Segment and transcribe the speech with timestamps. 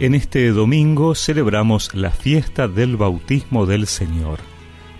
[0.00, 4.38] En este domingo celebramos la fiesta del bautismo del Señor.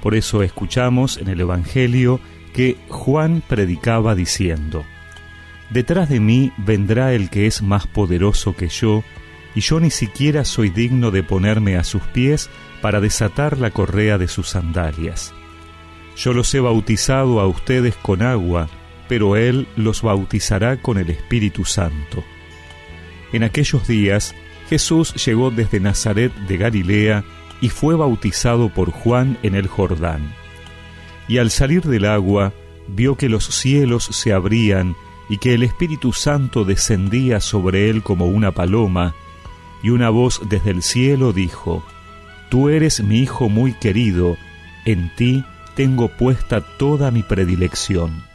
[0.03, 2.21] Por eso escuchamos en el Evangelio
[2.53, 4.85] que Juan predicaba diciendo,
[5.71, 9.03] Detrás de mí vendrá el que es más poderoso que yo,
[9.55, 12.51] y yo ni siquiera soy digno de ponerme a sus pies
[12.83, 15.33] para desatar la correa de sus sandalias.
[16.15, 18.69] Yo los he bautizado a ustedes con agua,
[19.09, 22.23] pero Él los bautizará con el Espíritu Santo.
[23.33, 24.35] En aquellos días
[24.71, 27.25] Jesús llegó desde Nazaret de Galilea
[27.61, 30.33] y fue bautizado por Juan en el Jordán.
[31.27, 32.53] Y al salir del agua,
[32.87, 34.95] vio que los cielos se abrían
[35.29, 39.17] y que el Espíritu Santo descendía sobre él como una paloma,
[39.83, 41.85] y una voz desde el cielo dijo,
[42.49, 44.37] Tú eres mi Hijo muy querido,
[44.85, 45.45] en ti
[45.75, 48.30] tengo puesta toda mi predilección.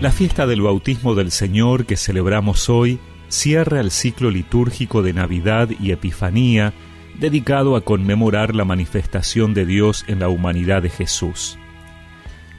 [0.00, 2.98] La fiesta del bautismo del Señor que celebramos hoy
[3.28, 6.72] cierra el ciclo litúrgico de Navidad y Epifanía
[7.18, 11.58] dedicado a conmemorar la manifestación de Dios en la humanidad de Jesús.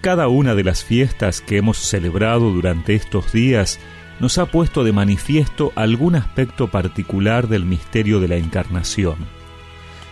[0.02, 3.80] Cada una de las fiestas que hemos celebrado durante estos días
[4.20, 9.18] nos ha puesto de manifiesto algún aspecto particular del misterio de la Encarnación.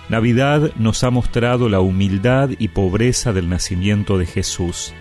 [0.09, 4.95] Navidad nos ha mostrado la humildad y pobreza del nacimiento de Jesús.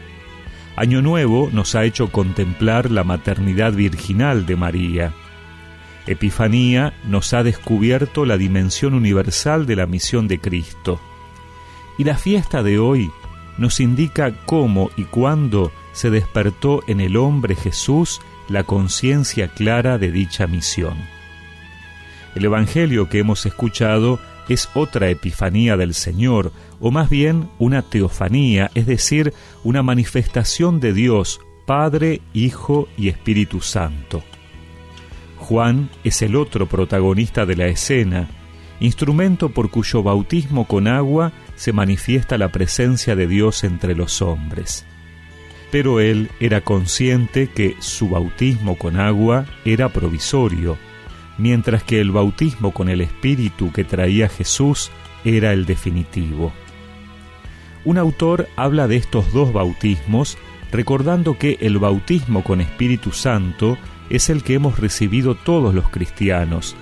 [0.78, 5.12] Año Nuevo nos ha hecho contemplar la maternidad virginal de María.
[6.06, 11.00] Epifanía nos ha descubierto la dimensión universal de la misión de Cristo.
[11.98, 13.10] Y la fiesta de hoy
[13.56, 20.12] nos indica cómo y cuándo se despertó en el hombre Jesús la conciencia clara de
[20.12, 20.96] dicha misión.
[22.36, 28.70] El Evangelio que hemos escuchado es otra epifanía del Señor, o más bien una teofanía,
[28.74, 29.32] es decir,
[29.64, 34.22] una manifestación de Dios, Padre, Hijo y Espíritu Santo.
[35.36, 38.28] Juan es el otro protagonista de la escena,
[38.80, 44.86] instrumento por cuyo bautismo con agua se manifiesta la presencia de Dios entre los hombres.
[45.70, 50.78] Pero él era consciente que su bautismo con agua era provisorio,
[51.38, 54.90] mientras que el bautismo con el Espíritu que traía Jesús
[55.24, 56.52] era el definitivo.
[57.84, 60.36] Un autor habla de estos dos bautismos
[60.70, 63.78] recordando que el bautismo con Espíritu Santo
[64.10, 66.76] es el que hemos recibido todos los cristianos,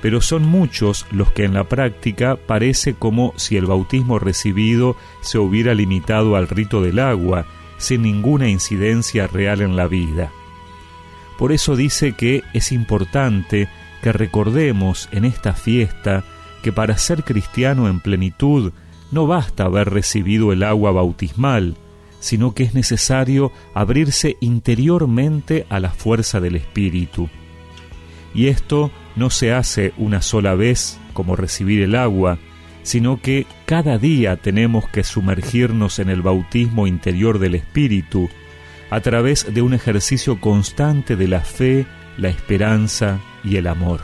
[0.00, 5.38] pero son muchos los que en la práctica parece como si el bautismo recibido se
[5.38, 7.46] hubiera limitado al rito del agua,
[7.78, 10.30] sin ninguna incidencia real en la vida.
[11.38, 13.68] Por eso dice que es importante
[14.02, 16.24] que recordemos en esta fiesta
[16.62, 18.72] que para ser cristiano en plenitud
[19.10, 21.76] no basta haber recibido el agua bautismal,
[22.20, 27.28] sino que es necesario abrirse interiormente a la fuerza del Espíritu.
[28.34, 32.38] Y esto no se hace una sola vez como recibir el agua,
[32.82, 38.28] sino que cada día tenemos que sumergirnos en el bautismo interior del Espíritu,
[38.90, 41.86] a través de un ejercicio constante de la fe,
[42.16, 44.00] la esperanza y el amor.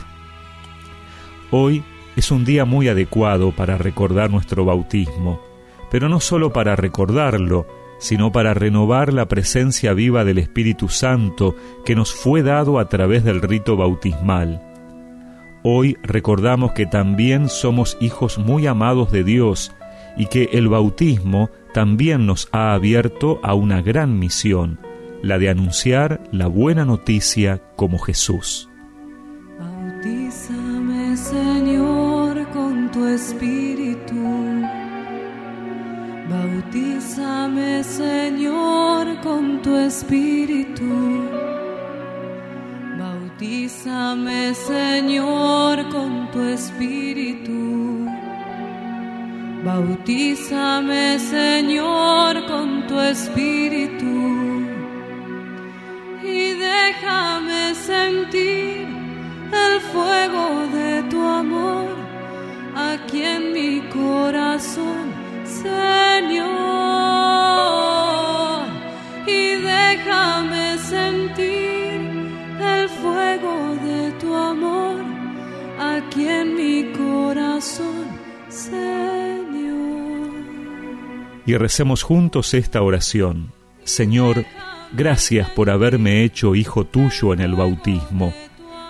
[1.51, 1.83] Hoy
[2.15, 5.41] es un día muy adecuado para recordar nuestro bautismo,
[5.89, 7.65] pero no solo para recordarlo,
[7.99, 11.55] sino para renovar la presencia viva del Espíritu Santo
[11.85, 14.61] que nos fue dado a través del rito bautismal.
[15.63, 19.73] Hoy recordamos que también somos hijos muy amados de Dios
[20.17, 24.79] y que el bautismo también nos ha abierto a una gran misión,
[25.21, 28.69] la de anunciar la buena noticia como Jesús.
[29.59, 34.15] Bautízame, Señor, con tu espíritu.
[36.29, 41.27] Bautízame, Señor, con tu espíritu.
[42.97, 48.05] Bautízame, Señor, con tu espíritu.
[49.65, 54.78] Bautízame, Señor, con tu espíritu
[58.09, 58.87] sentir
[59.65, 61.87] el fuego de tu amor
[62.75, 65.05] aquí en mi corazón,
[65.43, 66.49] Señor.
[69.27, 69.41] Y
[69.73, 71.97] déjame sentir
[72.75, 73.55] el fuego
[73.87, 74.97] de tu amor
[75.79, 78.05] aquí en mi corazón,
[78.49, 79.39] Señor.
[81.45, 83.51] Y recemos juntos esta oración.
[83.83, 84.45] Señor,
[84.93, 88.33] Gracias por haberme hecho hijo tuyo en el bautismo.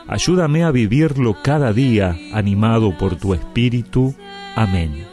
[0.07, 4.15] Ayúdame a vivirlo cada día animado por tu Espíritu.
[4.55, 5.05] Amén.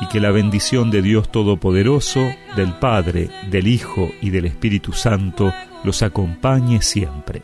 [0.00, 2.20] y que la bendición de Dios Todopoderoso,
[2.54, 5.52] del Padre, del Hijo y del Espíritu Santo
[5.82, 7.42] los acompañe siempre.